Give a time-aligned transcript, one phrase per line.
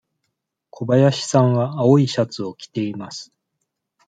[0.71, 3.31] 小林さんは青いシャツを着ています。